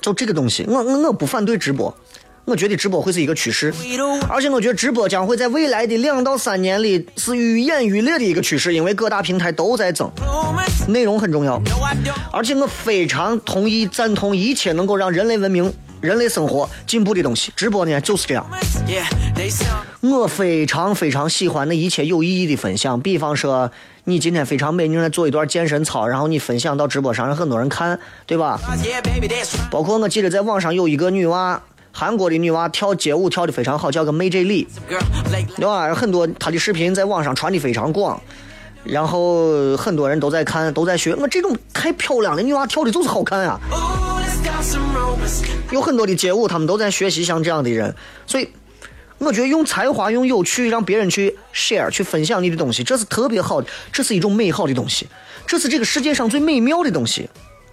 [0.00, 1.94] 就这个东西，我我我不反对直播，
[2.44, 3.72] 我觉得直播会是一个趋势，
[4.28, 10.10] 而且我觉得直播将会在未来的两到三年里是愈演愈烈的一个趋势，因为各大平台都在增，
[10.88, 11.62] 内容很重要。
[12.32, 17.52] 而且我非常同意赞同一切能够让人类文明、人类生活进步的东西。
[17.54, 18.44] 直播呢就是这样。
[20.00, 23.70] 我非常非常喜欢那一切有意义的分享，比方说
[24.02, 28.58] 你今天非常美，你正在做一段健身操，然后你分享到直播上，让很多人看，对吧.
[29.70, 35.94] 包括我记得在网上有一个女娃，韩国的女娃跳街舞跳得非常好，叫个 May J Lee，Girl, like, 对吧？
[35.94, 38.20] 很多她的视频在网上传的非常广，
[38.82, 41.14] 然后很多人都在看，都在学。
[41.14, 43.60] 我这种太漂亮的女娃跳的就是好看啊！
[45.70, 47.94] 有很多的街舞，他们都在学习像这样的人，
[48.26, 48.48] 所以
[49.18, 55.06] 我觉得用才华、用有趣让别人去 share、去分享你的东西，这是特别好的，这是一种美好的东西，
[55.46, 57.28] 这是这个世界上最美妙的东西，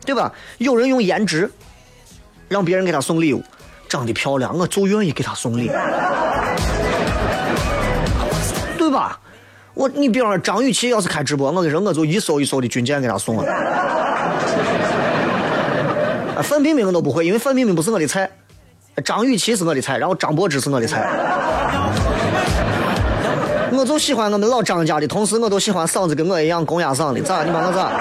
[0.06, 0.34] 对吧？
[0.58, 1.50] 有人用颜值
[2.48, 3.44] 让别人给他送礼物，
[3.90, 5.72] 长得漂亮，我就愿意给他送礼，
[8.78, 9.20] 对吧？
[9.74, 13.44] 我你比方说张雨绮要是开直播，我跟你说，我就一艘一艘的军舰给他送了。
[16.36, 18.30] 啊，范冰冰都不会，因为范冰冰不是我的菜，
[19.04, 21.10] 张雨绮是我的菜，然后张柏芝是我的菜。
[23.72, 27.44] 我就喜欢我们老张家的，同时我都喜欢嗓子跟我一样公鸭嗓的，咋？
[27.44, 27.92] 你把我咋？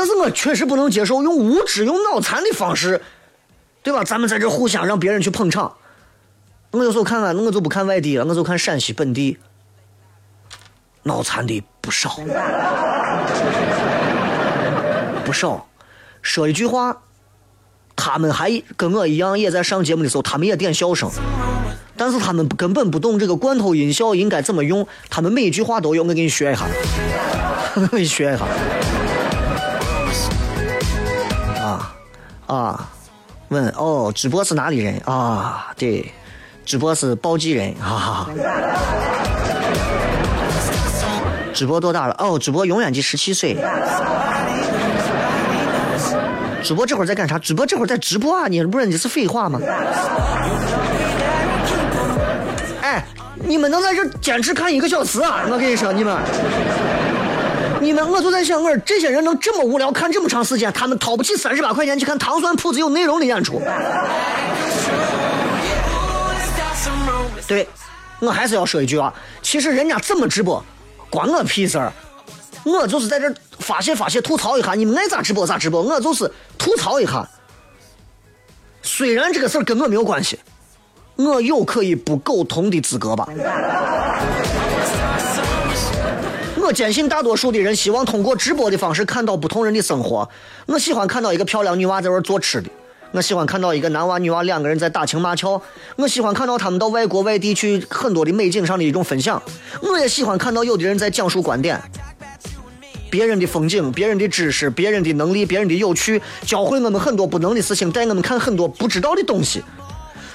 [0.00, 3.02] 但是我确实不能接受用无知、用脑残的方式，
[3.82, 4.02] 对吧？
[4.02, 5.74] 咱们在这互相让别人去捧场。
[6.70, 9.36] 我有时候看看，我就不看外地了，我就看陕西本地，
[11.02, 12.16] 脑残的不少，
[15.22, 15.66] 不少。
[16.22, 17.02] 说一句话，
[17.94, 21.10] 他们还跟我一样，也在上节目的时候，他们也点笑声，
[21.94, 26.02] 但是他们根本不懂这个罐头音效应该怎么用，他们每一句话都有。
[26.04, 26.66] 我给你学一下，
[27.76, 28.46] 我给你学一下。
[32.50, 32.88] 啊，
[33.48, 35.68] 问哦，直播是哪里人啊？
[35.76, 36.12] 对，
[36.64, 38.30] 直播是宝鸡人，哈哈哈。
[41.54, 42.16] 直播多大了？
[42.18, 43.56] 哦，直播永远就十七岁。
[46.60, 47.38] 直播这会儿在干啥？
[47.38, 48.48] 直播这会儿在直播啊！
[48.48, 49.60] 你不是你是废话吗？
[52.82, 53.04] 哎，
[53.36, 55.42] 你们能在这坚持看一个小时啊？
[55.48, 56.18] 我跟你说，你们。
[57.80, 63.60] 你们，我就在想，我这些人能这么无聊看这么长时间，他们掏不起三十八块钱去看糖蒜铺子有内容的演出。
[67.48, 67.66] 对，
[68.20, 69.12] 我还是要说一句啊，
[69.42, 70.62] 其实人家怎么直播，
[71.08, 71.92] 关我屁事儿。
[72.62, 77.26] 我就是在这发泄发泄，吐槽一下，你们爱咋直播咋直播，我就是吐槽一下。
[78.82, 80.38] 虽然这个事儿跟我没有关系，
[81.16, 83.26] 我有可以不苟同的资格吧。
[86.70, 90.30] 我坚信大多数的人希望通过直播的方式看到不同人的生活。
[90.66, 92.70] 我喜欢看到一个漂亮女娃在那做吃的，
[93.10, 95.60] 我喜欢看到一个男娃女娃两个人在打情骂俏，
[95.96, 99.42] 我喜欢看到他们到外国外地去很多的美景上的一种分享。
[99.82, 101.82] 我也喜欢看到有的人在讲述观点，
[103.10, 109.60] 别人的风景、别人的知识、别人的能力、别人的有趣， 教会我们很多不能的事情，带我们看很多不知道的东西。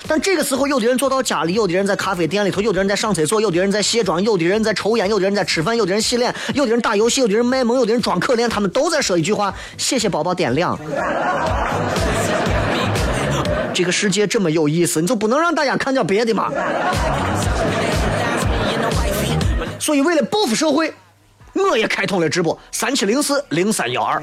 [0.07, 10.77] 但这个时候，有的人坐到家里，有的人在咖啡店里头，有的人在上厕所，有的人在卸妆，有的人在抽烟，有的人在吃饭，有的人洗脸，有的人打游戏，有的人卖萌，有的人装可怜，他们都在说一句话：谢谢宝宝点亮。
[13.73, 16.51] 这个世界这么有意思，你就不能让大家看点别的吗？
[19.79, 20.93] 所以为了报复社会，
[21.53, 24.21] 我也开通了直播，三七零四零三幺二。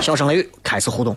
[0.00, 1.14] 笑声雷雨开始互动。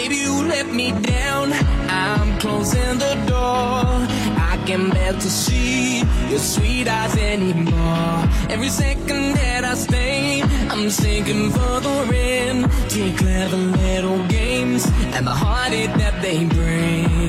[0.00, 1.52] Baby, you let me down.
[1.90, 3.84] I'm closing the door.
[4.50, 5.98] I can't bear to see
[6.30, 8.18] your sweet eyes anymore.
[8.48, 10.40] Every second that I stay,
[10.70, 12.62] I'm sinking further in
[12.94, 17.19] to clever little games and the heartache that they bring.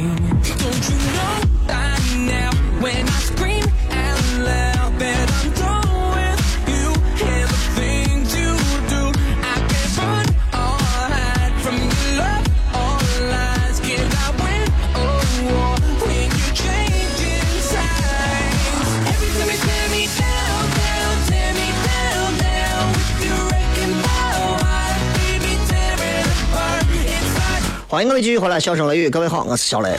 [27.92, 29.98] 欢迎各位继续回来，笑声雷雨，各位好，我是小雷。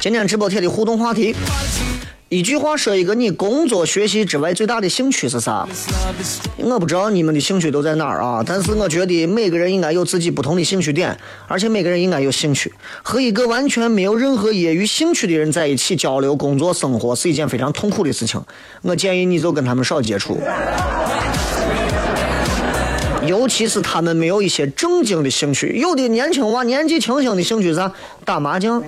[0.00, 1.36] 今天直播贴的互动话题，
[2.30, 5.68] 一句话说一个你工作学习之外最大的兴趣是啥？
[6.56, 11.14] 我不知道你们的兴趣都在哪儿啊，但是我觉得每个人应该有自己不同的兴趣点，
[11.46, 12.72] 而且每个人应该有兴趣。
[13.02, 18.42] 和一个完全没有任何业余兴趣的人在一起交流工作生活是一件非常痛苦的事情。
[18.80, 20.40] 我建议你就跟他们少接触，
[23.40, 25.68] 尤其是他们没有一些正经的兴趣。
[25.78, 27.90] 有的年轻娃年纪轻轻的兴趣是啥？
[28.22, 28.82] 打麻将。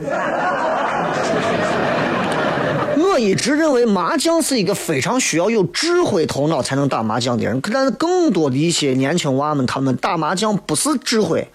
[2.98, 11.48] 我一直认为麻将是一个非常需要有智慧头脑才能打麻将的人，但是更多的一些年轻娃们，他们打麻将不是智慧，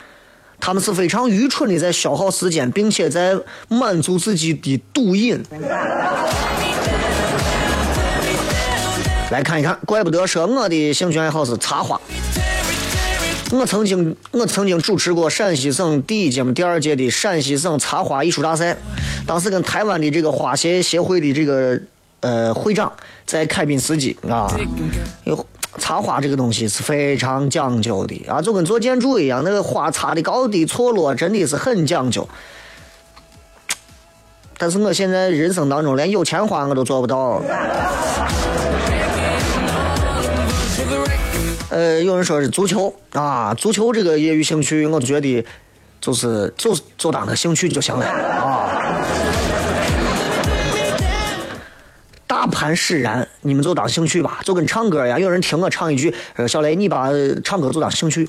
[0.59, 3.37] 他们是非常愚蠢的在消耗时间，并且在
[3.67, 5.43] 满足自己的赌瘾。
[9.29, 12.01] 来看一看，怪不得说我的兴趣爱好是插花。
[13.51, 18.75] 我曾经，我曾经主持过陕西省第一届、第二届的陕西省插花艺术大赛，
[19.25, 21.79] 当时跟台湾的这个花协协会的这个
[22.19, 22.91] 呃会长
[23.25, 24.51] 在凯宾斯基啊，
[25.23, 25.45] 有
[25.77, 32.27] 插花这个东西是非常讲究的啊，就跟做建筑一样，那个花插的高低错落真的是很讲究。
[34.57, 37.41] 但是我现在人生当中连有钱花我都做不到。
[41.69, 45.45] 呃，有人说是足球啊，足球这个业余兴趣，我觉得
[45.99, 49.03] 就是就就当个兴趣就行了啊。
[52.25, 55.19] 大盘使然，你们就当兴趣吧，就跟唱歌一样。
[55.19, 57.09] 有人听我唱一句，呃，小雷，你把
[57.43, 58.27] 唱歌就当兴趣。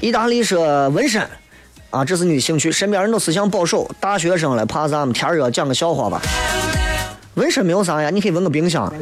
[0.00, 1.20] 意大利说纹身
[1.90, 6.22] 啊，这是你的兴趣，身边人都思想保守，大学生了，怕咱们天热，讲个笑话吧。
[7.38, 8.92] 纹身没有啥呀，你可以纹个冰箱，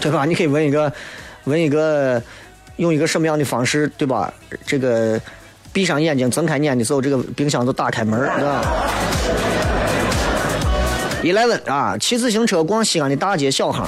[0.00, 0.24] 对吧？
[0.24, 0.90] 你可以纹一个，
[1.44, 2.22] 纹一个，
[2.76, 4.32] 用一个什么样的方式，对吧？
[4.64, 5.20] 这个
[5.72, 8.62] 闭上眼睛，睁开眼的时候，这个冰箱就打开门，对吧
[11.24, 13.84] ？Eleven 啊，骑自行车逛西安的大街小巷。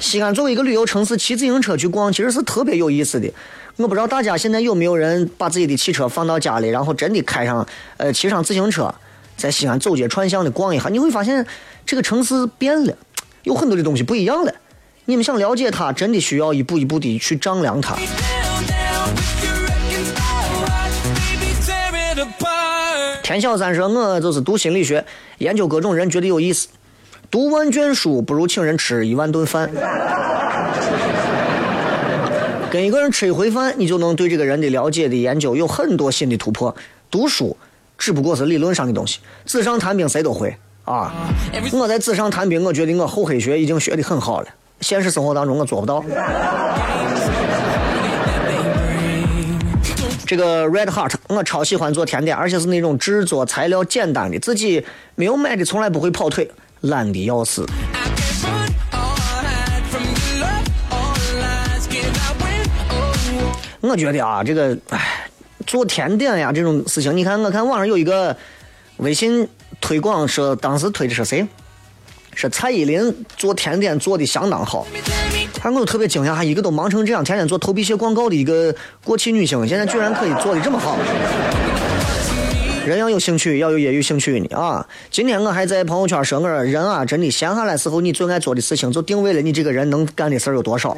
[0.00, 3.30] 西安作为一个旅游城市，骑自行车去逛其实是特别有意思的。
[3.76, 7.66] 我不知道大家现在有没有人把自己的汽车放到家里，然后真的开上，
[7.98, 8.92] 呃，骑上自行车，
[9.40, 11.46] 在西安走街串巷的逛一下，你会发现
[11.86, 12.94] 这个城市变了，
[13.44, 14.52] 有很多的东西不一样了。
[15.06, 17.96] 你们想了解它，真的需要一步一步的去丈量它。
[23.22, 25.04] 田小三说：“我就是读心理学，
[25.38, 26.68] 研究各种人，觉得有意思。
[27.30, 29.70] 读万卷书不如请人吃一万顿饭。
[32.70, 36.76] 跟一个人吃一回饭，你就能对这个人的了解的研究有很多新的突破。
[37.10, 37.56] 读书
[38.00, 41.12] 只不过是理论上的东西，纸上谈兵谁都会啊。
[41.70, 44.48] 我在纸上谈兵，我觉得我厚黑学已经学得很好了，
[44.80, 46.02] 现实生活当中我做不到。”
[50.26, 54.82] 这个 Red Heart，我超喜欢做甜点，而且是那种制作材料简单的，自己
[55.14, 57.66] 没有买的从来不会跑腿，懒得要死。
[63.82, 65.19] 我觉得啊，这个唉，
[65.70, 68.36] 做甜点呀这种事情，你看，我看网上有一个
[68.96, 69.46] 微信
[69.80, 71.46] 推广说，当时推的是谁？
[72.34, 74.84] 是蔡依林做甜点做的相当好，
[75.54, 80.98] 看我都特别惊讶，还一个都忙成这样，天天做头皮屑广告的一个过气女星，现在居然可以做的这么好。
[82.84, 84.84] 人要有兴趣，要有业余兴趣呢啊！
[85.08, 90.96] 今天我还在朋友圈说，我说人啊，真的闲下来时候，你最爱做的事情，就定位了你这个人能干的事儿有多少。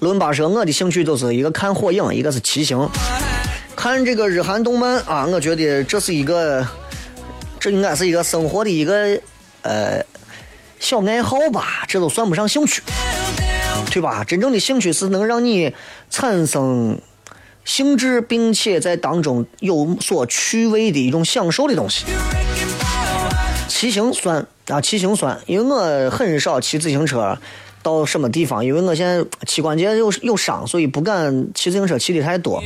[0.00, 2.88] 伦巴说我的兴趣就是一个看火影，一个是骑行。
[3.76, 6.66] 看这个日韩动漫啊，我觉得这是一个，
[7.58, 9.20] 这应该是一个生活的一个
[9.60, 10.02] 呃
[10.78, 12.82] 小爱好吧，这都算不上兴趣，
[13.90, 14.24] 对吧？
[14.24, 15.74] 真正的兴趣是能让你
[16.08, 16.98] 产生
[17.66, 22.06] 兴致，并且在当中有所趣味的一种享受的东西。
[23.68, 25.64] 骑行算啊，骑行算，因为
[26.06, 27.38] 我很少骑自行车
[27.82, 32.62] 到什么地方，因为我现在膝关节有有伤，所以不敢骑自行车骑的太多。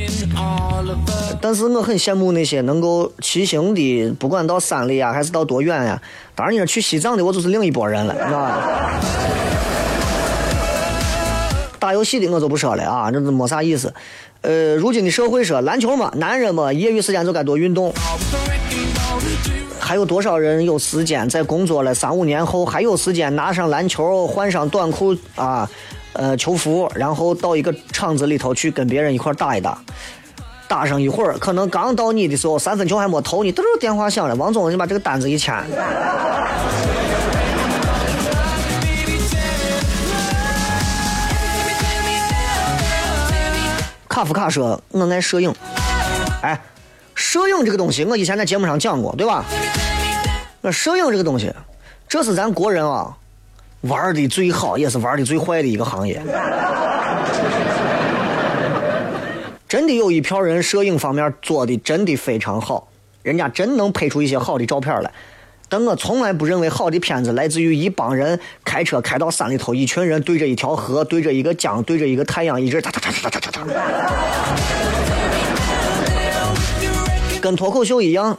[1.40, 6.00] 但是我很羡慕那些能够骑行的，不管到山里啊，还是到多远呀。
[6.34, 9.00] 当然，你说去西藏的，我就是另一拨人了，是吧？
[11.78, 13.92] 打游戏的我就不说了啊，这都没啥意思。
[14.40, 17.92] 呃，如今的社会说篮球嘛，男人嘛，业余时间就该多运动。
[19.80, 25.68] 还有多少人有时间在工作了三五年后，还有时间拿上篮球，换上短裤啊，
[26.14, 29.78] 呃，球服，然后到一个厂子里头去跟别人一块打一打，
[30.66, 35.54] 打上一会儿，可能刚到你的时候，三分球还没投呢，嘟嘟电话响了，王总，你把这个单子一签。
[44.08, 45.52] 卡夫卡说：“我爱摄影。”
[46.40, 46.60] 哎，
[47.24, 49.46] 摄影这个东西，我以前在节目上讲过，对吧？
[50.60, 51.50] 那摄影这个东西，
[52.06, 53.16] 这是咱国人啊
[53.80, 56.20] 玩的最好，也是玩的最坏的一个行业。
[59.66, 62.88] 真的有一票人摄影方面做的真的非常好，
[63.22, 65.10] 人家真能拍出一些好的照片来。
[65.70, 73.64] 但我从来不认为好的片子来自于一帮人开车开到山里头，一群人对着一条河，对着一个江，对着一个太阳，一直哒哒哒哒哒哒哒。
[77.44, 78.38] 跟脱口秀一样，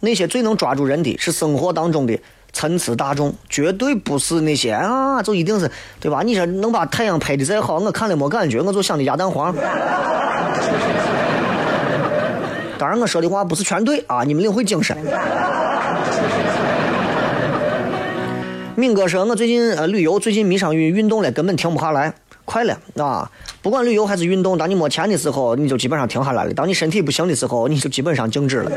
[0.00, 2.18] 那些最能抓住人的是生活当中的
[2.52, 6.22] 参差大众，绝对不是那些啊，就一定是对吧？
[6.24, 9.54] 你说能把太阳拍的再好，我看了没感觉，我就想的鸭蛋黄。
[12.76, 14.96] 当然，我说的话不是全对啊，你们领会精神。
[18.74, 22.12] 敏哥说：“我最近呃旅游，最近迷上运运动了，根本停不下来。
[22.48, 23.30] 快了啊！
[23.60, 28.72] 不管旅游还是运动，当你没钱的时候，你就基本上停下来了；当你身体不行的时候，你就基本上静止了。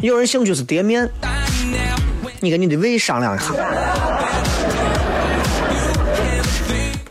[0.00, 1.08] 有人兴趣是叠面，
[2.40, 3.54] 你跟你的胃商量一下。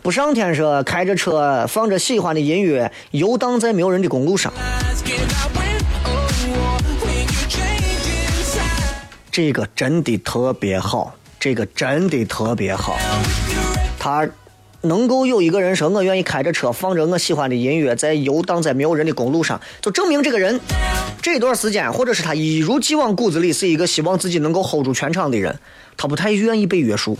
[0.02, 4.52] 不上天说开着车，放着喜欢的音乐，游荡在没有人的公路上，
[9.36, 12.96] 这个真的特别好，这个真的特别好。
[13.98, 14.26] 他
[14.80, 20.58] 能够有一个人说我愿意开着车，放着我喜欢的音乐，在游荡在没有人的公路上，就证明这个人
[21.20, 25.54] 这段时间，或者是他一如既往骨子里是一个希望自己能够 hold 住全场的人，
[25.98, 27.18] 他不太愿意被约束。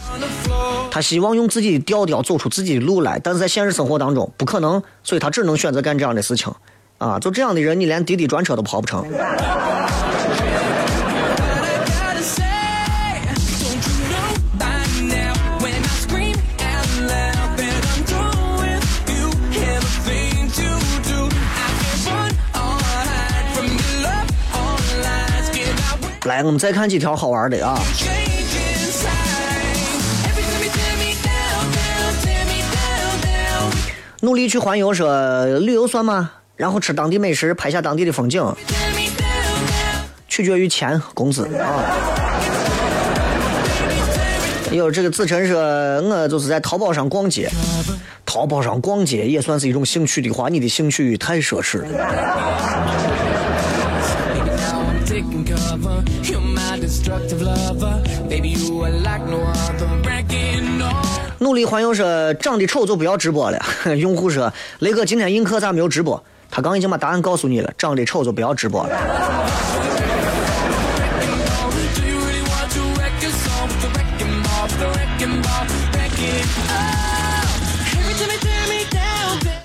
[0.90, 6.50] 他希望用自己的调调走出自己的路来，但是在现实生活当中不可能，所以他只能选择干这样的事情。
[6.96, 9.04] 啊，就这样的人，你连滴滴专车都跑不成。
[26.26, 27.78] 来，我们再看几条好玩的啊。
[34.20, 36.32] 努力去环游说旅游算吗？
[36.56, 38.42] 然后吃当地美食，拍下当地的风景，
[40.26, 41.84] 取决于钱工资啊。
[44.72, 47.48] 有这个子晨说，我就是在淘宝上逛街，
[48.24, 53.05] 淘宝上逛街也算是一种兴趣的话，你的兴趣太奢侈了。
[61.46, 63.66] 努力欢迎说，长得丑就不要直播了。
[63.96, 66.20] 用户说，雷哥今天映客咋没有直播？
[66.50, 68.98] 他刚已经把答案告诉你了，长得丑就不要直播了。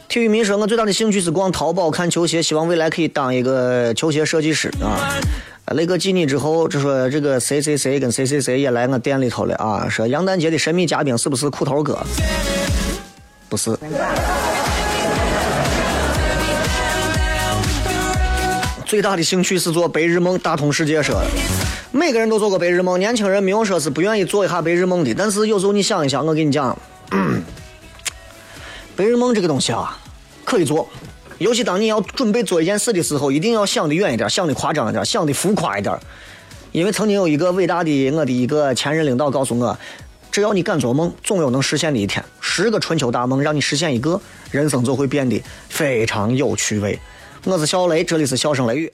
[0.08, 5.18] 体育民说，我最大的兴趣是逛淘宝，看球鞋，希望未来可以当一个球鞋设计师啊。
[5.74, 9.88] 雷哥记你之后，就说这个谁谁谁跟谁谁谁也来我店里头了啊。
[9.90, 11.98] 说杨丹杰的神秘嘉宾是不是裤头哥？
[13.48, 13.78] 不是。
[18.86, 21.22] 最大的兴趣是做白日梦，大同世界说。
[21.94, 26.78] 每个人都做过白日梦，年轻人没有说是不愿意做一下白日梦的，但是有时候你想一想，我跟你讲，
[28.96, 29.98] 白日梦这个东西啊，
[30.46, 30.88] 可以做，
[31.42, 35.98] 尤其当你要准备做一件事的时候，一定要想的远一点，想的夸张一点，想的浮夸一点。
[36.72, 39.76] 因为曾经有一个伟大的我的一个前任领导告诉我，
[40.32, 42.24] 只要你敢做梦，总有能实现的一天。
[42.40, 44.22] 十个春秋大梦让你实现一个，
[44.52, 47.00] 人生就会变得非常有趣味。
[47.46, 48.90] 我是小雷，这里是笑声雷雨。